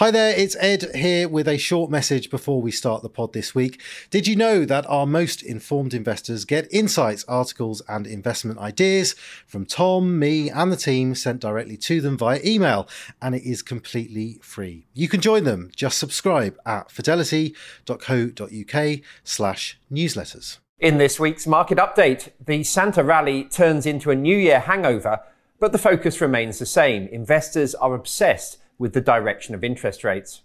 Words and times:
Hi 0.00 0.12
there, 0.12 0.32
it's 0.38 0.54
Ed 0.60 0.94
here 0.94 1.28
with 1.28 1.48
a 1.48 1.58
short 1.58 1.90
message 1.90 2.30
before 2.30 2.62
we 2.62 2.70
start 2.70 3.02
the 3.02 3.08
pod 3.08 3.32
this 3.32 3.52
week. 3.52 3.82
Did 4.10 4.28
you 4.28 4.36
know 4.36 4.64
that 4.64 4.86
our 4.86 5.06
most 5.06 5.42
informed 5.42 5.92
investors 5.92 6.44
get 6.44 6.72
insights, 6.72 7.24
articles, 7.26 7.82
and 7.88 8.06
investment 8.06 8.60
ideas 8.60 9.16
from 9.44 9.66
Tom, 9.66 10.16
me, 10.16 10.50
and 10.50 10.70
the 10.70 10.76
team 10.76 11.16
sent 11.16 11.40
directly 11.40 11.76
to 11.78 12.00
them 12.00 12.16
via 12.16 12.38
email, 12.44 12.88
and 13.20 13.34
it 13.34 13.42
is 13.42 13.60
completely 13.60 14.38
free. 14.40 14.86
You 14.94 15.08
can 15.08 15.20
join 15.20 15.42
them. 15.42 15.72
Just 15.74 15.98
subscribe 15.98 16.56
at 16.64 16.92
fidelity.co.uk 16.92 19.00
slash 19.24 19.80
newsletters. 19.90 20.58
In 20.78 20.98
this 20.98 21.18
week's 21.18 21.44
market 21.44 21.78
update, 21.78 22.28
the 22.46 22.62
Santa 22.62 23.02
rally 23.02 23.42
turns 23.42 23.84
into 23.84 24.12
a 24.12 24.14
New 24.14 24.36
Year 24.36 24.60
hangover, 24.60 25.22
but 25.58 25.72
the 25.72 25.78
focus 25.78 26.20
remains 26.20 26.60
the 26.60 26.66
same. 26.66 27.08
Investors 27.08 27.74
are 27.74 27.96
obsessed 27.96 28.58
with 28.78 28.92
the 28.92 29.00
direction 29.00 29.54
of 29.54 29.64
interest 29.64 30.04
rates? 30.04 30.42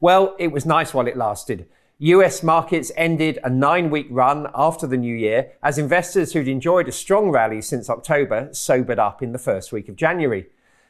Well, 0.00 0.34
it 0.38 0.52
was 0.52 0.66
nice 0.66 0.92
while 0.92 1.06
it 1.06 1.16
lasted. 1.16 1.68
US 1.98 2.42
markets 2.42 2.90
ended 2.96 3.38
a 3.44 3.50
nine 3.50 3.88
week 3.88 4.08
run 4.10 4.48
after 4.54 4.88
the 4.88 4.96
new 4.96 5.14
year 5.14 5.52
as 5.62 5.78
investors 5.78 6.32
who'd 6.32 6.48
enjoyed 6.48 6.88
a 6.88 6.92
strong 6.92 7.30
rally 7.30 7.62
since 7.62 7.88
October 7.88 8.48
sobered 8.52 8.98
up 8.98 9.22
in 9.22 9.30
the 9.30 9.38
first 9.38 9.70
week 9.70 9.88
of 9.88 9.94
January. 9.94 10.46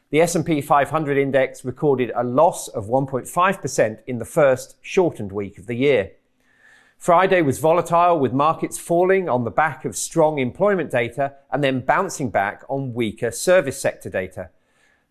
The 0.09 0.23
S&P 0.23 0.62
500 0.62 1.19
index 1.19 1.65
recorded 1.65 2.12
a 2.15 2.25
loss 2.25 2.69
of 2.69 2.87
1.5% 2.87 3.99
in 4.07 4.19
the 4.19 4.24
first 4.24 4.77
shortened 4.80 5.33
week 5.33 5.59
of 5.59 5.66
the 5.66 5.74
year. 5.74 6.13
Friday 6.97 7.43
was 7.43 7.59
volatile 7.59 8.19
with 8.19 8.33
markets 8.33 8.79
falling 8.79 9.29
on 9.29 9.45
the 9.45 9.51
back 9.51 9.85
of 9.85 9.97
strong 9.97 10.38
employment 10.38 10.91
data 10.91 11.35
and 11.51 11.63
then 11.63 11.80
bouncing 11.80 12.30
back 12.30 12.63
on 12.69 12.95
weaker 12.95 13.30
service 13.30 13.79
sector 13.79 14.09
data. 14.09 14.51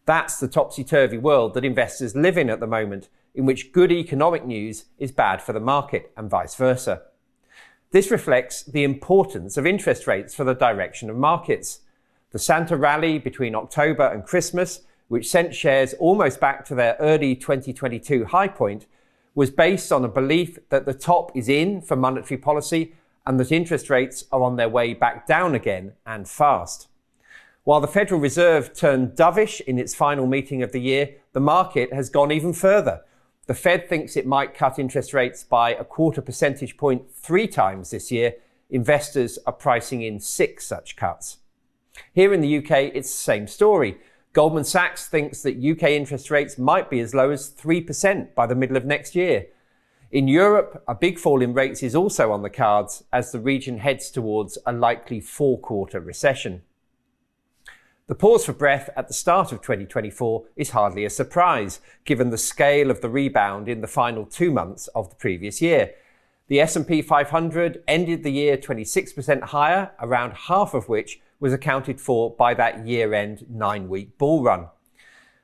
That's 0.06 0.40
the 0.40 0.48
topsy-turvy 0.48 1.18
world 1.18 1.54
that 1.54 1.66
investors 1.66 2.16
live 2.16 2.38
in 2.38 2.50
at 2.50 2.60
the 2.60 2.68
moment, 2.68 3.10
in 3.36 3.46
which 3.46 3.72
good 3.72 3.92
economic 3.92 4.46
news 4.46 4.86
is 4.98 5.12
bad 5.12 5.42
for 5.42 5.54
the 5.54 5.60
market 5.60 6.12
and 6.18 6.30
vice 6.30 6.56
versa. 6.56 7.04
This 7.92 8.10
reflects 8.10 8.64
the 8.64 8.84
importance 8.84 9.58
of 9.58 9.68
interest 9.68 10.08
rates 10.08 10.34
for 10.34 10.44
the 10.44 10.56
direction 10.56 11.10
of 11.10 11.18
markets. 11.18 11.82
The 12.32 12.40
Santa 12.40 12.78
rally 12.78 13.20
between 13.20 13.56
October 13.56 14.08
and 14.08 14.26
Christmas, 14.26 14.82
which 15.10 15.30
sent 15.30 15.54
shares 15.54 15.94
almost 15.96 16.40
back 16.40 16.64
to 16.66 16.76
their 16.76 16.96
early 17.00 17.36
2022 17.36 18.26
high 18.26 18.48
point, 18.48 18.86
was 19.36 19.50
based 19.50 19.92
on 19.92 20.04
a 20.04 20.10
belief 20.10 20.58
that 20.70 20.86
the 20.86 20.94
top 20.94 21.36
is 21.36 21.48
in 21.50 21.82
for 21.82 21.96
monetary 21.96 22.38
policy 22.38 22.94
and 23.26 23.40
that 23.40 23.52
interest 23.52 23.90
rates 23.90 24.26
are 24.32 24.42
on 24.42 24.56
their 24.56 24.70
way 24.70 24.94
back 24.94 25.28
down 25.28 25.54
again 25.54 25.94
and 26.06 26.28
fast. 26.28 26.88
While 27.64 27.82
the 27.82 27.88
Federal 27.88 28.20
Reserve 28.20 28.74
turned 28.74 29.16
dovish 29.16 29.62
in 29.62 29.78
its 29.78 29.94
final 29.94 30.26
meeting 30.26 30.64
of 30.64 30.72
the 30.72 30.82
year, 30.82 31.18
the 31.34 31.40
market 31.40 31.94
has 31.94 32.10
gone 32.10 32.32
even 32.32 32.54
further. 32.54 33.02
The 33.46 33.54
Fed 33.54 33.88
thinks 33.88 34.18
it 34.18 34.26
might 34.26 34.56
cut 34.56 34.80
interest 34.80 35.14
rates 35.14 35.44
by 35.44 35.76
a 35.76 35.84
quarter 35.84 36.22
percentage 36.22 36.76
point 36.76 37.12
three 37.12 37.48
times 37.48 37.92
this 37.92 38.12
year. 38.12 38.34
Investors 38.72 39.38
are 39.46 39.54
pricing 39.54 40.02
in 40.02 40.20
six 40.20 40.66
such 40.66 40.96
cuts. 40.96 41.38
Here 42.14 42.34
in 42.34 42.42
the 42.42 42.58
UK, 42.58 42.96
it's 42.96 43.12
the 43.12 43.24
same 43.24 43.46
story. 43.46 43.98
Goldman 44.34 44.64
Sachs 44.64 45.08
thinks 45.08 45.44
that 45.44 45.58
UK 45.58 45.90
interest 45.90 46.32
rates 46.32 46.58
might 46.58 46.90
be 46.90 47.00
as 47.00 47.14
low 47.14 47.30
as 47.30 47.52
3% 47.52 48.34
by 48.34 48.48
the 48.48 48.56
middle 48.56 48.78
of 48.78 48.86
next 48.86 49.14
year. 49.14 49.46
In 50.12 50.28
Europe, 50.28 50.84
a 50.88 50.96
big 50.96 51.20
fall 51.20 51.44
in 51.44 51.54
rates 51.54 51.84
is 51.84 51.96
also 51.96 52.32
on 52.32 52.42
the 52.42 52.50
cards 52.50 53.04
as 53.14 53.32
the 53.32 53.40
region 53.40 53.78
heads 53.78 54.10
towards 54.10 54.58
a 54.66 54.72
likely 54.72 55.20
four 55.20 55.60
quarter 55.60 56.00
recession. 56.00 56.64
The 58.08 58.16
pause 58.16 58.46
for 58.46 58.54
breath 58.54 58.90
at 58.98 59.08
the 59.08 59.14
start 59.14 59.52
of 59.52 59.62
2024 59.62 60.46
is 60.56 60.72
hardly 60.72 61.06
a 61.06 61.10
surprise, 61.10 61.80
given 62.04 62.30
the 62.30 62.38
scale 62.38 62.90
of 62.90 63.02
the 63.02 63.10
rebound 63.10 63.70
in 63.70 63.82
the 63.82 63.88
final 63.88 64.26
two 64.26 64.52
months 64.52 64.88
of 64.88 65.10
the 65.10 65.16
previous 65.16 65.62
year. 65.62 65.94
The 66.48 66.60
S&P 66.60 67.02
500 67.02 67.84
ended 67.88 68.24
the 68.24 68.32
year 68.32 68.58
26% 68.58 69.44
higher, 69.44 69.92
around 70.00 70.34
half 70.34 70.74
of 70.74 70.90
which 70.90 71.22
was 71.40 71.54
accounted 71.54 72.02
for 72.02 72.36
by 72.36 72.54
that 72.56 72.86
year-end 72.86 73.46
nine-week 73.50 74.18
bull 74.18 74.44
run. 74.44 74.68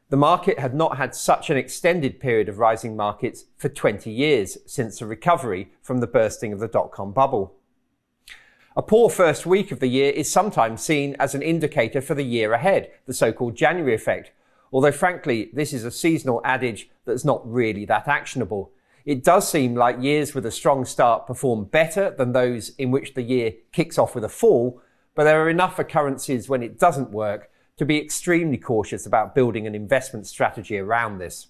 The 0.09 0.17
market 0.17 0.59
had 0.59 0.73
not 0.73 0.97
had 0.97 1.13
such 1.13 1.49
an 1.49 1.57
extended 1.57 2.19
period 2.19 2.49
of 2.49 2.59
rising 2.59 2.95
markets 2.95 3.45
for 3.57 3.69
20 3.69 4.09
years 4.09 4.57
since 4.65 4.99
the 4.99 5.05
recovery 5.05 5.69
from 5.81 5.99
the 5.99 6.07
bursting 6.07 6.53
of 6.53 6.59
the 6.59 6.67
dot-com 6.67 7.13
bubble. 7.13 7.56
A 8.77 8.83
poor 8.83 9.09
first 9.09 9.47
week 9.47 9.71
of 9.71 9.79
the 9.79 9.87
year 9.87 10.11
is 10.11 10.31
sometimes 10.31 10.83
seen 10.83 11.15
as 11.17 11.33
an 11.33 11.41
indicator 11.41 11.99
for 11.99 12.13
the 12.13 12.21
year 12.21 12.53
ahead, 12.53 12.91
the 13.07 13.13
so-called 13.13 13.55
January 13.55 13.95
effect. 13.95 14.31
Although 14.71 14.91
frankly, 14.91 15.49
this 15.51 15.73
is 15.73 15.83
a 15.83 15.89
seasonal 15.89 16.41
adage 16.45 16.87
that's 17.03 17.25
not 17.25 17.41
really 17.51 17.85
that 17.85 18.07
actionable. 18.07 18.71
It 19.03 19.23
does 19.23 19.49
seem 19.49 19.73
like 19.73 20.03
years 20.03 20.35
with 20.35 20.45
a 20.45 20.51
strong 20.51 20.85
start 20.85 21.25
perform 21.25 21.63
better 21.63 22.11
than 22.11 22.33
those 22.33 22.69
in 22.77 22.91
which 22.91 23.15
the 23.15 23.23
year 23.23 23.53
kicks 23.71 23.97
off 23.97 24.13
with 24.13 24.23
a 24.23 24.29
fall, 24.29 24.79
but 25.15 25.23
there 25.23 25.43
are 25.43 25.49
enough 25.49 25.79
occurrences 25.79 26.47
when 26.47 26.61
it 26.61 26.77
doesn't 26.77 27.09
work 27.09 27.49
to 27.77 27.85
be 27.85 27.97
extremely 27.99 28.57
cautious 28.57 29.07
about 29.07 29.33
building 29.33 29.65
an 29.65 29.73
investment 29.73 30.27
strategy 30.27 30.77
around 30.77 31.17
this. 31.17 31.47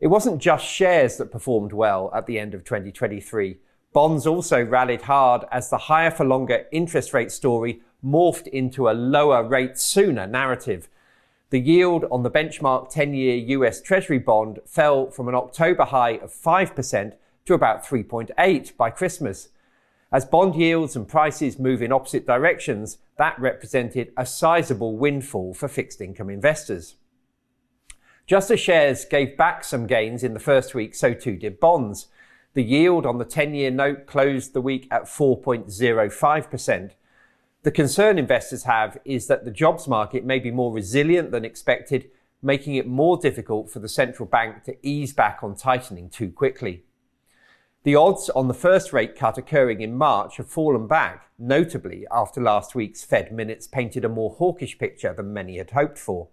It 0.00 0.08
wasn't 0.08 0.42
just 0.42 0.66
shares 0.66 1.16
that 1.16 1.32
performed 1.32 1.72
well 1.72 2.10
at 2.14 2.26
the 2.26 2.38
end 2.38 2.52
of 2.52 2.62
2023. 2.64 3.56
Bonds 3.92 4.24
also 4.24 4.62
rallied 4.62 5.02
hard 5.02 5.44
as 5.50 5.68
the 5.68 5.76
higher 5.76 6.12
for 6.12 6.24
longer 6.24 6.66
interest 6.70 7.12
rate 7.12 7.32
story 7.32 7.80
morphed 8.04 8.46
into 8.46 8.88
a 8.88 8.92
lower 8.92 9.42
rate 9.42 9.76
sooner 9.78 10.28
narrative. 10.28 10.88
The 11.50 11.58
yield 11.58 12.04
on 12.12 12.22
the 12.22 12.30
benchmark 12.30 12.90
10 12.90 13.14
year 13.14 13.34
US 13.58 13.80
Treasury 13.80 14.20
bond 14.20 14.60
fell 14.64 15.10
from 15.10 15.26
an 15.26 15.34
October 15.34 15.84
high 15.84 16.18
of 16.18 16.32
5% 16.32 17.14
to 17.46 17.54
about 17.54 17.84
3.8 17.84 18.76
by 18.76 18.90
Christmas. 18.90 19.48
As 20.12 20.24
bond 20.24 20.54
yields 20.54 20.94
and 20.94 21.08
prices 21.08 21.58
move 21.58 21.82
in 21.82 21.90
opposite 21.90 22.26
directions, 22.26 22.98
that 23.18 23.38
represented 23.40 24.12
a 24.16 24.24
sizable 24.24 24.96
windfall 24.96 25.52
for 25.52 25.66
fixed 25.66 26.00
income 26.00 26.30
investors. 26.30 26.94
Just 28.28 28.52
as 28.52 28.60
shares 28.60 29.04
gave 29.04 29.36
back 29.36 29.64
some 29.64 29.88
gains 29.88 30.22
in 30.22 30.34
the 30.34 30.40
first 30.40 30.76
week, 30.76 30.94
so 30.94 31.12
too 31.12 31.36
did 31.36 31.58
bonds. 31.58 32.06
The 32.54 32.64
yield 32.64 33.06
on 33.06 33.18
the 33.18 33.24
10 33.24 33.54
year 33.54 33.70
note 33.70 34.06
closed 34.06 34.52
the 34.52 34.60
week 34.60 34.88
at 34.90 35.04
4.05%. 35.04 36.90
The 37.62 37.70
concern 37.70 38.18
investors 38.18 38.64
have 38.64 38.98
is 39.04 39.28
that 39.28 39.44
the 39.44 39.52
jobs 39.52 39.86
market 39.86 40.24
may 40.24 40.40
be 40.40 40.50
more 40.50 40.72
resilient 40.72 41.30
than 41.30 41.44
expected, 41.44 42.10
making 42.42 42.74
it 42.74 42.88
more 42.88 43.18
difficult 43.18 43.70
for 43.70 43.78
the 43.78 43.88
central 43.88 44.26
bank 44.26 44.64
to 44.64 44.76
ease 44.82 45.12
back 45.12 45.40
on 45.42 45.54
tightening 45.54 46.08
too 46.08 46.30
quickly. 46.32 46.84
The 47.82 47.94
odds 47.94 48.28
on 48.30 48.48
the 48.48 48.54
first 48.54 48.92
rate 48.92 49.14
cut 49.14 49.38
occurring 49.38 49.80
in 49.80 49.96
March 49.96 50.38
have 50.38 50.48
fallen 50.48 50.86
back, 50.86 51.30
notably 51.38 52.06
after 52.10 52.40
last 52.40 52.74
week's 52.74 53.04
Fed 53.04 53.30
minutes 53.30 53.66
painted 53.68 54.04
a 54.04 54.08
more 54.08 54.30
hawkish 54.30 54.76
picture 54.76 55.14
than 55.14 55.32
many 55.32 55.58
had 55.58 55.70
hoped 55.70 55.98
for. 55.98 56.28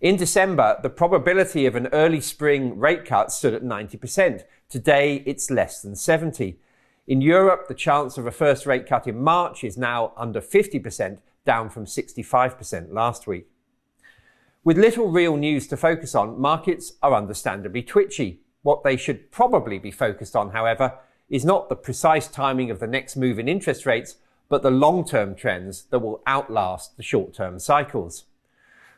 In 0.00 0.16
December, 0.16 0.78
the 0.82 0.90
probability 0.90 1.64
of 1.64 1.74
an 1.74 1.86
early 1.86 2.20
spring 2.20 2.78
rate 2.78 3.06
cut 3.06 3.32
stood 3.32 3.54
at 3.54 3.62
90%. 3.62 4.42
Today, 4.68 5.22
it's 5.24 5.50
less 5.50 5.80
than 5.80 5.96
70. 5.96 6.58
In 7.06 7.22
Europe, 7.22 7.66
the 7.66 7.74
chance 7.74 8.18
of 8.18 8.26
a 8.26 8.30
first 8.30 8.66
rate 8.66 8.86
cut 8.86 9.06
in 9.06 9.22
March 9.22 9.64
is 9.64 9.78
now 9.78 10.12
under 10.16 10.42
50%, 10.42 11.20
down 11.46 11.70
from 11.70 11.86
65% 11.86 12.92
last 12.92 13.26
week. 13.26 13.46
With 14.64 14.76
little 14.76 15.10
real 15.10 15.36
news 15.36 15.66
to 15.68 15.78
focus 15.78 16.14
on, 16.14 16.38
markets 16.38 16.92
are 17.02 17.14
understandably 17.14 17.82
twitchy. 17.82 18.40
What 18.62 18.84
they 18.84 18.98
should 18.98 19.30
probably 19.30 19.78
be 19.78 19.92
focused 19.92 20.36
on, 20.36 20.50
however, 20.50 20.98
is 21.30 21.44
not 21.44 21.70
the 21.70 21.76
precise 21.76 22.28
timing 22.28 22.70
of 22.70 22.80
the 22.80 22.86
next 22.86 23.16
move 23.16 23.38
in 23.38 23.48
interest 23.48 23.86
rates, 23.86 24.16
but 24.50 24.62
the 24.62 24.70
long-term 24.70 25.36
trends 25.36 25.84
that 25.84 26.00
will 26.00 26.22
outlast 26.26 26.96
the 26.98 27.02
short-term 27.02 27.58
cycles. 27.58 28.24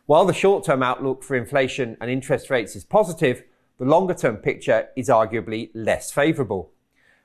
While 0.09 0.25
the 0.25 0.33
short-term 0.33 0.83
outlook 0.83 1.23
for 1.23 1.37
inflation 1.37 1.99
and 2.01 2.11
interest 2.11 2.49
rates 2.49 2.75
is 2.75 2.83
positive, 2.83 3.43
the 3.77 3.85
longer-term 3.85 4.39
picture 4.39 4.89
is 4.97 5.11
arguably 5.11 5.69
less 5.75 6.11
favourable. 6.11 6.73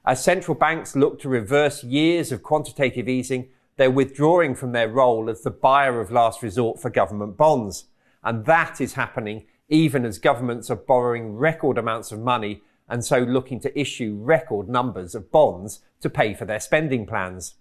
As 0.06 0.22
central 0.22 0.54
banks 0.54 0.94
look 0.94 1.18
to 1.22 1.30
reverse 1.30 1.86
years 1.86 2.34
of 2.34 2.44
quantitative 2.44 3.08
easing, 3.08 3.48
they're 3.78 3.90
withdrawing 3.90 4.54
from 4.54 4.74
their 4.74 4.90
role 4.90 5.30
as 5.30 5.44
the 5.44 5.50
buyer 5.50 6.02
of 6.02 6.12
last 6.12 6.44
resort 6.44 6.82
for 6.82 6.90
government 6.90 7.38
bonds. 7.38 7.86
And 8.22 8.46
that 8.48 8.82
is 8.82 8.96
happening 8.96 9.46
even 9.70 10.04
as 10.04 10.20
governments 10.20 10.70
are 10.70 10.76
borrowing 10.76 11.38
record 11.38 11.78
amounts 11.78 12.12
of 12.12 12.20
money 12.20 12.64
and 12.90 13.06
so 13.06 13.20
looking 13.20 13.62
to 13.62 13.80
issue 13.80 14.18
record 14.20 14.68
numbers 14.68 15.16
of 15.16 15.32
bonds 15.32 15.80
to 16.02 16.10
pay 16.10 16.34
for 16.34 16.44
their 16.44 16.60
spending 16.60 17.06
plans. 17.06 17.56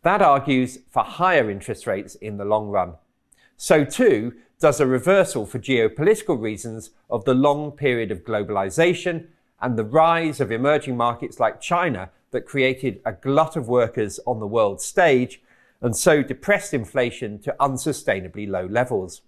That 0.00 0.22
argues 0.22 0.78
for 0.88 1.02
higher 1.02 1.50
interest 1.50 1.86
rates 1.86 2.14
in 2.14 2.38
the 2.38 2.46
long 2.46 2.68
run. 2.68 2.94
So 3.56 3.84
too 3.84 4.34
does 4.58 4.80
a 4.80 4.86
reversal 4.86 5.46
for 5.46 5.58
geopolitical 5.58 6.40
reasons 6.40 6.90
of 7.10 7.24
the 7.24 7.34
long 7.34 7.72
period 7.72 8.10
of 8.10 8.24
globalization 8.24 9.26
and 9.60 9.76
the 9.76 9.84
rise 9.84 10.40
of 10.40 10.52
emerging 10.52 10.96
markets 10.96 11.40
like 11.40 11.60
China 11.60 12.10
that 12.30 12.46
created 12.46 13.00
a 13.04 13.12
glut 13.12 13.56
of 13.56 13.68
workers 13.68 14.18
on 14.26 14.40
the 14.40 14.46
world 14.46 14.80
stage 14.80 15.42
and 15.80 15.96
so 15.96 16.22
depressed 16.22 16.72
inflation 16.72 17.38
to 17.40 17.54
unsustainably 17.60 18.48
low 18.48 18.66
levels. 18.66 19.22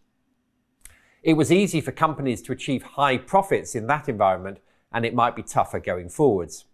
It 1.23 1.35
was 1.35 1.51
easy 1.51 1.81
for 1.81 1.91
companies 1.93 2.43
to 2.43 2.53
achieve 2.53 2.83
high 2.83 3.19
profits 3.19 3.75
in 3.75 3.87
that 3.89 4.09
environment, 4.09 4.59
and 4.93 5.05
it 5.05 5.15
might 5.15 5.35
be 5.35 5.43
tougher 5.43 5.81
going 5.81 6.11
forwards. 6.11 6.67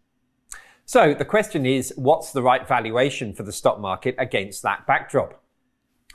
So 0.84 1.14
the 1.14 1.24
question 1.24 1.64
is, 1.64 1.94
what's 1.96 2.32
the 2.32 2.42
right 2.42 2.66
valuation 2.66 3.32
for 3.32 3.44
the 3.44 3.52
stock 3.52 3.78
market 3.80 4.16
against 4.18 4.62
that 4.62 4.86
backdrop? 4.86 5.42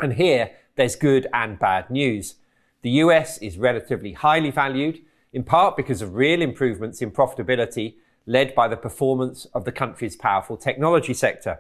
And 0.02 0.14
here, 0.14 0.52
there's 0.76 0.96
good 0.96 1.28
and 1.34 1.58
bad 1.58 1.90
news. 1.90 2.36
The 2.82 2.92
US 2.92 3.38
is 3.40 3.58
relatively 3.58 4.14
highly 4.14 4.52
valued, 4.52 5.00
in 5.34 5.44
part 5.44 5.76
because 5.76 6.02
of 6.02 6.16
real 6.16 6.42
improvements 6.42 7.02
in 7.02 7.12
profitability 7.12 7.96
led 8.26 8.56
by 8.56 8.68
the 8.68 8.78
performance 8.78 9.46
of 9.54 9.66
the 9.66 9.72
country's 9.72 10.16
powerful 10.16 10.58
technology 10.58 11.14
sector. 11.14 11.60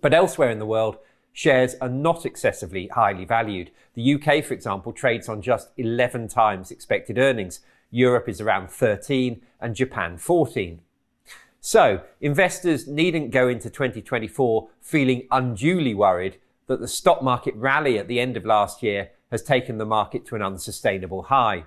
But 0.00 0.14
elsewhere 0.14 0.50
in 0.50 0.58
the 0.58 0.66
world, 0.66 0.98
shares 1.32 1.74
are 1.80 1.88
not 1.88 2.24
excessively 2.24 2.88
highly 2.88 3.24
valued. 3.24 3.70
The 3.94 4.14
UK, 4.14 4.44
for 4.44 4.54
example, 4.54 4.92
trades 4.92 5.28
on 5.28 5.42
just 5.42 5.70
11 5.76 6.28
times 6.28 6.70
expected 6.70 7.18
earnings. 7.18 7.60
Europe 7.90 8.28
is 8.28 8.40
around 8.40 8.70
13 8.70 9.42
and 9.60 9.74
Japan 9.74 10.16
14. 10.16 10.80
So 11.60 12.02
investors 12.20 12.86
needn't 12.86 13.30
go 13.30 13.48
into 13.48 13.70
2024 13.70 14.68
feeling 14.80 15.26
unduly 15.30 15.94
worried 15.94 16.38
that 16.66 16.80
the 16.80 16.88
stock 16.88 17.22
market 17.22 17.54
rally 17.56 17.98
at 17.98 18.08
the 18.08 18.20
end 18.20 18.36
of 18.36 18.44
last 18.44 18.82
year 18.82 19.10
has 19.30 19.42
taken 19.42 19.78
the 19.78 19.86
market 19.86 20.24
to 20.26 20.36
an 20.36 20.42
unsustainable 20.42 21.24
high. 21.24 21.64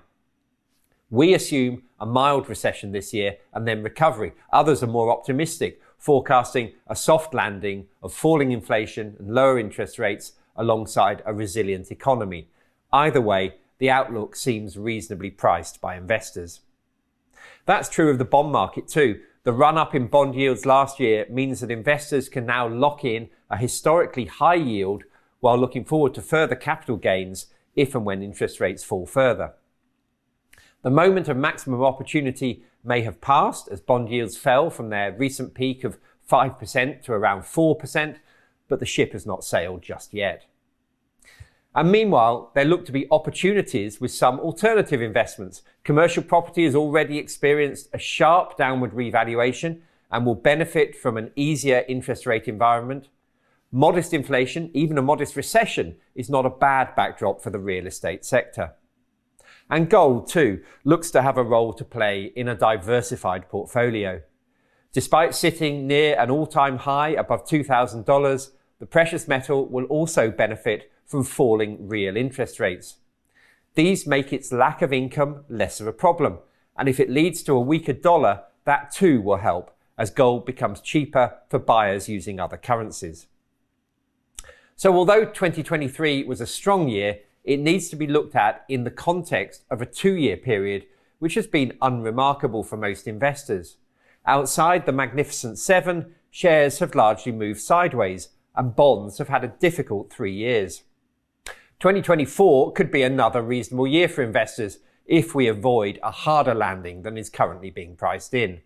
We 1.10 1.34
assume 1.34 1.84
a 1.98 2.06
mild 2.06 2.48
recession 2.48 2.92
this 2.92 3.14
year 3.14 3.36
and 3.52 3.66
then 3.66 3.82
recovery. 3.82 4.32
Others 4.52 4.82
are 4.82 4.88
more 4.88 5.10
optimistic, 5.10 5.80
forecasting 5.96 6.72
a 6.86 6.94
soft 6.94 7.32
landing 7.32 7.86
of 8.02 8.12
falling 8.12 8.52
inflation 8.52 9.16
and 9.18 9.34
lower 9.34 9.58
interest 9.58 9.98
rates 9.98 10.32
alongside 10.56 11.22
a 11.24 11.32
resilient 11.32 11.90
economy. 11.90 12.48
Either 12.92 13.20
way, 13.20 13.54
the 13.78 13.90
outlook 13.90 14.36
seems 14.36 14.76
reasonably 14.76 15.30
priced 15.30 15.80
by 15.80 15.96
investors. 15.96 16.60
That's 17.64 17.88
true 17.88 18.10
of 18.10 18.18
the 18.18 18.24
bond 18.24 18.52
market 18.52 18.88
too. 18.88 19.20
The 19.44 19.52
run 19.52 19.78
up 19.78 19.94
in 19.94 20.08
bond 20.08 20.34
yields 20.34 20.66
last 20.66 21.00
year 21.00 21.26
means 21.30 21.60
that 21.60 21.70
investors 21.70 22.28
can 22.28 22.44
now 22.44 22.68
lock 22.68 23.04
in 23.04 23.30
a 23.50 23.56
historically 23.56 24.26
high 24.26 24.54
yield 24.54 25.04
while 25.40 25.58
looking 25.58 25.84
forward 25.84 26.14
to 26.14 26.22
further 26.22 26.56
capital 26.56 26.96
gains 26.96 27.46
if 27.76 27.94
and 27.94 28.04
when 28.04 28.22
interest 28.22 28.60
rates 28.60 28.84
fall 28.84 29.06
further. 29.06 29.54
The 30.82 30.90
moment 30.90 31.28
of 31.28 31.36
maximum 31.36 31.82
opportunity 31.82 32.64
may 32.84 33.02
have 33.02 33.20
passed 33.20 33.68
as 33.68 33.80
bond 33.80 34.08
yields 34.08 34.36
fell 34.36 34.70
from 34.70 34.90
their 34.90 35.12
recent 35.12 35.54
peak 35.54 35.84
of 35.84 35.98
5% 36.30 37.02
to 37.02 37.12
around 37.12 37.42
4%, 37.42 38.16
but 38.68 38.80
the 38.80 38.86
ship 38.86 39.12
has 39.12 39.26
not 39.26 39.44
sailed 39.44 39.82
just 39.82 40.12
yet. 40.12 40.46
And 41.74 41.92
meanwhile, 41.92 42.50
there 42.54 42.64
look 42.64 42.84
to 42.86 42.92
be 42.92 43.06
opportunities 43.10 44.00
with 44.00 44.10
some 44.10 44.40
alternative 44.40 45.02
investments. 45.02 45.62
Commercial 45.84 46.22
property 46.22 46.64
has 46.64 46.74
already 46.74 47.18
experienced 47.18 47.88
a 47.92 47.98
sharp 47.98 48.56
downward 48.56 48.94
revaluation 48.94 49.82
and 50.10 50.24
will 50.24 50.34
benefit 50.34 50.96
from 50.96 51.16
an 51.16 51.30
easier 51.36 51.84
interest 51.88 52.26
rate 52.26 52.48
environment. 52.48 53.08
Modest 53.70 54.14
inflation, 54.14 54.70
even 54.72 54.96
a 54.96 55.02
modest 55.02 55.36
recession, 55.36 55.96
is 56.14 56.30
not 56.30 56.46
a 56.46 56.50
bad 56.50 56.96
backdrop 56.96 57.42
for 57.42 57.50
the 57.50 57.58
real 57.58 57.86
estate 57.86 58.24
sector. 58.24 58.72
And 59.68 59.90
gold, 59.90 60.28
too, 60.28 60.62
looks 60.84 61.10
to 61.10 61.20
have 61.20 61.36
a 61.36 61.44
role 61.44 61.74
to 61.74 61.84
play 61.84 62.32
in 62.34 62.48
a 62.48 62.54
diversified 62.54 63.50
portfolio. 63.50 64.22
Despite 64.92 65.34
sitting 65.34 65.86
near 65.86 66.18
an 66.18 66.30
all-time 66.30 66.78
high 66.78 67.10
above 67.10 67.46
$2,000, 67.46 68.50
the 68.78 68.86
precious 68.86 69.28
metal 69.28 69.66
will 69.66 69.84
also 69.84 70.30
benefit 70.30 70.90
from 71.04 71.24
falling 71.24 71.88
real 71.88 72.16
interest 72.16 72.58
rates. 72.58 72.96
These 73.74 74.06
make 74.06 74.32
its 74.32 74.50
lack 74.50 74.80
of 74.80 74.94
income 74.94 75.44
less 75.48 75.78
of 75.78 75.86
a 75.86 75.92
problem. 75.92 76.38
And 76.76 76.88
if 76.88 76.98
it 76.98 77.10
leads 77.10 77.42
to 77.42 77.52
a 77.52 77.60
weaker 77.60 77.92
dollar, 77.92 78.44
that 78.64 78.92
too 78.92 79.20
will 79.20 79.38
help 79.38 79.76
as 79.98 80.10
gold 80.10 80.46
becomes 80.46 80.80
cheaper 80.80 81.34
for 81.50 81.58
buyers 81.58 82.08
using 82.08 82.40
other 82.40 82.56
currencies. 82.56 83.26
So 84.78 84.94
although 84.94 85.24
2023 85.24 86.22
was 86.22 86.40
a 86.40 86.46
strong 86.46 86.88
year, 86.88 87.18
it 87.42 87.58
needs 87.58 87.88
to 87.88 87.96
be 87.96 88.06
looked 88.06 88.36
at 88.36 88.64
in 88.68 88.84
the 88.84 88.92
context 88.92 89.64
of 89.72 89.82
a 89.82 89.86
two 89.86 90.14
year 90.14 90.36
period, 90.36 90.86
which 91.18 91.34
has 91.34 91.48
been 91.48 91.76
unremarkable 91.82 92.62
for 92.62 92.76
most 92.76 93.08
investors. 93.08 93.78
Outside 94.24 94.86
the 94.86 94.92
Magnificent 94.92 95.58
Seven, 95.58 96.14
shares 96.30 96.78
have 96.78 96.94
largely 96.94 97.32
moved 97.32 97.58
sideways 97.58 98.28
and 98.54 98.76
bonds 98.76 99.18
have 99.18 99.26
had 99.26 99.42
a 99.42 99.48
difficult 99.48 100.12
three 100.12 100.32
years. 100.32 100.84
2024 101.80 102.70
could 102.70 102.92
be 102.92 103.02
another 103.02 103.42
reasonable 103.42 103.88
year 103.88 104.08
for 104.08 104.22
investors 104.22 104.78
if 105.06 105.34
we 105.34 105.48
avoid 105.48 105.98
a 106.04 106.12
harder 106.12 106.54
landing 106.54 107.02
than 107.02 107.18
is 107.18 107.30
currently 107.30 107.70
being 107.70 107.96
priced 107.96 108.32
in. 108.32 108.60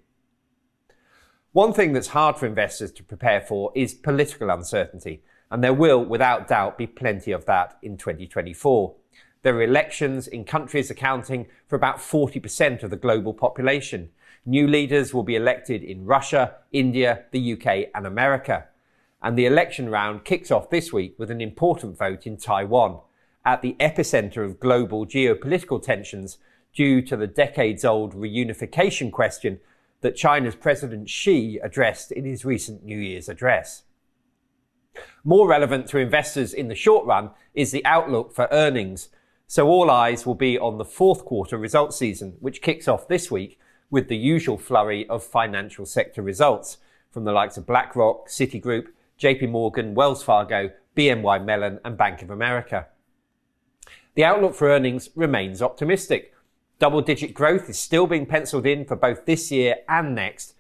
One 1.53 1.73
thing 1.73 1.95
that's 1.95 2.09
hard 2.09 2.37
for 2.37 2.45
investors 2.45 2.93
to 2.93 3.03
prepare 3.03 3.41
for 3.41 3.73
is 3.75 3.95
political 3.95 4.51
uncertainty, 4.51 5.23
and 5.53 5.63
there 5.63 5.75
will, 5.75 6.03
without 6.03 6.49
doubt, 6.49 6.79
be 6.79 6.87
plenty 6.87 7.31
of 7.31 7.45
that 7.45 7.77
in 7.83 7.99
2024. 7.99 8.95
There 9.43 9.55
are 9.55 9.63
elections 9.63 10.27
in 10.27 10.45
countries 10.45 10.91
accounting 10.91 11.47
for 11.69 11.77
about 11.77 11.99
40% 11.99 12.83
of 12.83 12.89
the 12.89 12.97
global 12.97 13.35
population. 13.35 14.09
New 14.47 14.67
leaders 14.67 15.13
will 15.13 15.25
be 15.25 15.37
elected 15.37 15.85
in 15.85 16.07
Russia, 16.07 16.55
India, 16.73 17.25
the 17.33 17.53
UK, 17.53 17.91
and 17.95 18.07
America. 18.07 18.69
And 19.23 19.37
the 19.37 19.45
election 19.45 19.91
round 19.91 20.25
kicks 20.25 20.51
off 20.51 20.71
this 20.71 20.91
week 20.91 21.17
with 21.19 21.31
an 21.31 21.43
important 21.43 21.99
vote 21.99 22.27
in 22.27 22.39
Taiwan, 22.39 23.01
at 23.45 23.61
the 23.61 23.77
epicenter 23.79 24.47
of 24.47 24.59
global 24.59 25.05
geopolitical 25.05 25.83
tensions 25.83 26.39
due 26.73 27.03
to 27.03 27.15
the 27.15 27.27
decades 27.27 27.85
old 27.85 28.15
reunification 28.15 29.13
question 29.13 29.61
that 30.01 30.17
China's 30.17 30.55
President 30.55 31.11
Xi 31.11 31.59
addressed 31.63 32.11
in 32.11 32.25
his 32.25 32.47
recent 32.47 32.85
New 32.85 32.99
Year's 32.99 33.29
address. 33.29 33.83
More 35.25 35.49
relevant 35.49 35.87
to 35.89 35.99
investors 35.99 36.53
in 36.53 36.69
the 36.69 36.75
short 36.75 37.07
run 37.07 37.31
is 37.55 37.71
the 37.71 37.85
outlook 37.85 38.35
for 38.35 38.49
earnings. 38.51 39.09
So 39.47 39.69
all 39.69 39.91
eyes 39.91 40.27
will 40.27 40.35
be 40.35 40.59
on 40.59 40.79
the 40.79 40.85
fourth 40.85 41.25
quarter 41.25 41.59
results 41.59 41.97
season, 41.97 42.37
which 42.41 42.63
kicks 42.63 42.89
off 42.89 43.09
this 43.09 43.31
week 43.31 43.59
with 43.91 44.09
the 44.09 44.17
usual 44.17 44.59
flurry 44.59 45.09
of 45.09 45.23
financial 45.23 45.85
sector 45.87 46.23
results 46.23 46.79
from 47.11 47.25
the 47.25 47.33
likes 47.33 47.57
of 47.57 47.67
BlackRock, 47.67 48.29
Citigroup, 48.29 48.87
JP 49.19 49.51
Morgan, 49.51 49.95
Wells 49.95 50.23
Fargo, 50.23 50.71
BNY 50.97 51.45
Mellon 51.45 51.79
and 51.85 51.97
Bank 51.97 52.23
of 52.23 52.31
America. 52.31 52.87
The 54.15 54.25
outlook 54.25 54.55
for 54.55 54.69
earnings 54.69 55.11
remains 55.15 55.63
optimistic. 55.63 56.35
Double 56.79 57.01
digit 57.01 57.33
growth 57.35 57.69
is 57.69 57.79
still 57.79 58.07
being 58.07 58.27
penciled 58.27 58.67
in 58.67 58.85
for 58.85 58.97
both 58.97 59.25
this 59.25 59.53
year 59.53 59.77
and 59.89 60.15
next. 60.15 60.55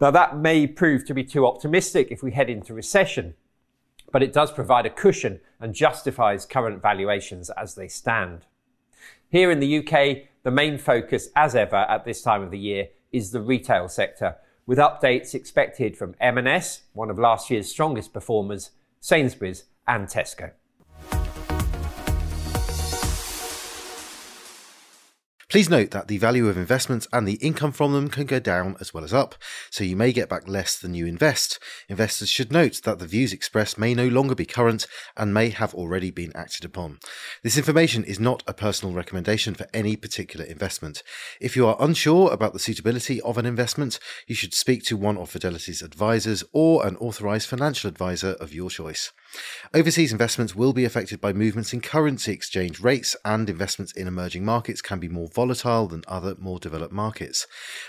Now 0.00 0.10
that 0.10 0.36
may 0.36 0.66
prove 0.66 1.04
to 1.06 1.14
be 1.14 1.22
too 1.22 1.46
optimistic 1.46 2.08
if 2.10 2.22
we 2.22 2.32
head 2.32 2.50
into 2.50 2.74
recession, 2.74 3.34
but 4.12 4.22
it 4.22 4.32
does 4.32 4.52
provide 4.52 4.86
a 4.86 4.90
cushion 4.90 5.40
and 5.58 5.74
justifies 5.74 6.46
current 6.46 6.80
valuations 6.80 7.50
as 7.50 7.74
they 7.74 7.88
stand. 7.88 8.46
Here 9.28 9.50
in 9.50 9.60
the 9.60 9.78
UK, 9.78 10.28
the 10.42 10.50
main 10.50 10.78
focus, 10.78 11.30
as 11.34 11.56
ever 11.56 11.76
at 11.76 12.04
this 12.04 12.22
time 12.22 12.42
of 12.42 12.50
the 12.50 12.58
year, 12.58 12.88
is 13.10 13.30
the 13.30 13.40
retail 13.40 13.88
sector, 13.88 14.36
with 14.66 14.78
updates 14.78 15.34
expected 15.34 15.96
from 15.96 16.14
M&S, 16.20 16.82
one 16.92 17.10
of 17.10 17.18
last 17.18 17.50
year's 17.50 17.70
strongest 17.70 18.12
performers, 18.12 18.70
Sainsbury's 19.00 19.64
and 19.88 20.06
Tesco. 20.06 20.52
Please 25.52 25.68
note 25.68 25.90
that 25.90 26.08
the 26.08 26.16
value 26.16 26.48
of 26.48 26.56
investments 26.56 27.06
and 27.12 27.28
the 27.28 27.34
income 27.34 27.72
from 27.72 27.92
them 27.92 28.08
can 28.08 28.24
go 28.24 28.40
down 28.40 28.74
as 28.80 28.94
well 28.94 29.04
as 29.04 29.12
up, 29.12 29.34
so 29.68 29.84
you 29.84 29.94
may 29.94 30.10
get 30.10 30.26
back 30.26 30.48
less 30.48 30.78
than 30.78 30.94
you 30.94 31.04
invest. 31.04 31.58
Investors 31.90 32.30
should 32.30 32.50
note 32.50 32.80
that 32.84 32.98
the 32.98 33.06
views 33.06 33.34
expressed 33.34 33.76
may 33.76 33.92
no 33.92 34.08
longer 34.08 34.34
be 34.34 34.46
current 34.46 34.86
and 35.14 35.34
may 35.34 35.50
have 35.50 35.74
already 35.74 36.10
been 36.10 36.34
acted 36.34 36.64
upon. 36.64 37.00
This 37.42 37.58
information 37.58 38.02
is 38.02 38.18
not 38.18 38.42
a 38.46 38.54
personal 38.54 38.94
recommendation 38.94 39.52
for 39.52 39.66
any 39.74 39.94
particular 39.94 40.46
investment. 40.46 41.02
If 41.38 41.54
you 41.54 41.66
are 41.66 41.76
unsure 41.78 42.32
about 42.32 42.54
the 42.54 42.58
suitability 42.58 43.20
of 43.20 43.36
an 43.36 43.44
investment, 43.44 43.98
you 44.26 44.34
should 44.34 44.54
speak 44.54 44.84
to 44.84 44.96
one 44.96 45.18
of 45.18 45.28
Fidelity's 45.28 45.82
advisors 45.82 46.42
or 46.54 46.86
an 46.86 46.96
authorized 46.96 47.46
financial 47.46 47.88
advisor 47.88 48.36
of 48.40 48.54
your 48.54 48.70
choice. 48.70 49.12
Overseas 49.74 50.12
investments 50.12 50.54
will 50.54 50.72
be 50.72 50.84
affected 50.84 51.20
by 51.20 51.32
movements 51.32 51.72
in 51.72 51.80
currency 51.80 52.32
exchange 52.32 52.80
rates, 52.80 53.16
and 53.24 53.48
investments 53.48 53.92
in 53.92 54.06
emerging 54.06 54.44
markets 54.44 54.82
can 54.82 54.98
be 54.98 55.08
more 55.08 55.28
volatile 55.28 55.88
than 55.88 56.04
other 56.06 56.34
more 56.38 56.58
developed 56.58 56.92
markets. 56.92 57.46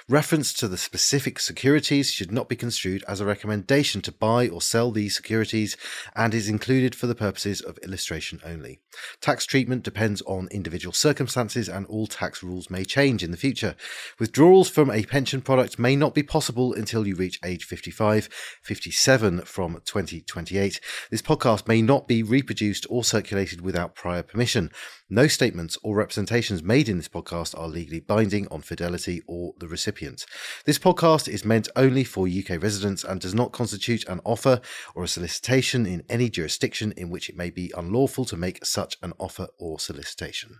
Reference 0.07 0.53
to 0.53 0.67
the 0.67 0.77
specific 0.77 1.39
securities 1.39 2.11
should 2.11 2.31
not 2.31 2.47
be 2.47 2.55
construed 2.55 3.03
as 3.07 3.19
a 3.19 3.25
recommendation 3.25 4.01
to 4.01 4.11
buy 4.11 4.47
or 4.47 4.61
sell 4.61 4.91
these 4.91 5.15
securities 5.15 5.75
and 6.15 6.33
is 6.33 6.47
included 6.47 6.95
for 6.95 7.07
the 7.07 7.15
purposes 7.15 7.59
of 7.61 7.77
illustration 7.79 8.39
only. 8.45 8.79
Tax 9.19 9.45
treatment 9.45 9.83
depends 9.83 10.21
on 10.23 10.47
individual 10.51 10.93
circumstances, 10.93 11.67
and 11.67 11.85
all 11.87 12.07
tax 12.07 12.41
rules 12.43 12.69
may 12.69 12.85
change 12.85 13.23
in 13.23 13.31
the 13.31 13.37
future. 13.37 13.75
Withdrawals 14.19 14.69
from 14.69 14.89
a 14.89 15.03
pension 15.03 15.41
product 15.41 15.77
may 15.77 15.95
not 15.95 16.13
be 16.13 16.23
possible 16.23 16.73
until 16.73 17.05
you 17.05 17.15
reach 17.15 17.39
age 17.43 17.65
55, 17.65 18.29
57 18.61 19.41
from 19.41 19.81
2028. 19.85 20.79
This 21.11 21.21
podcast 21.33 21.67
may 21.67 21.81
not 21.81 22.07
be 22.07 22.21
reproduced 22.21 22.85
or 22.89 23.03
circulated 23.03 23.61
without 23.61 23.95
prior 23.95 24.21
permission. 24.21 24.69
No 25.09 25.27
statements 25.27 25.77
or 25.81 25.95
representations 25.95 26.61
made 26.61 26.87
in 26.87 26.97
this 26.97 27.07
podcast 27.07 27.57
are 27.57 27.67
legally 27.67 27.99
binding 27.99 28.47
on 28.49 28.61
Fidelity 28.61 29.23
or 29.27 29.53
the 29.59 29.67
recipient. 29.67 30.25
This 30.65 30.77
podcast 30.77 31.27
is 31.27 31.43
meant 31.43 31.69
only 31.75 32.03
for 32.03 32.27
UK 32.27 32.61
residents 32.61 33.03
and 33.03 33.19
does 33.19 33.33
not 33.33 33.51
constitute 33.51 34.07
an 34.07 34.21
offer 34.23 34.61
or 34.93 35.03
a 35.03 35.07
solicitation 35.07 35.87
in 35.87 36.03
any 36.07 36.29
jurisdiction 36.29 36.93
in 36.97 37.09
which 37.09 37.29
it 37.29 37.37
may 37.37 37.49
be 37.49 37.73
unlawful 37.75 38.25
to 38.25 38.37
make 38.37 38.63
such 38.63 38.97
an 39.01 39.13
offer 39.17 39.47
or 39.57 39.79
solicitation. 39.79 40.59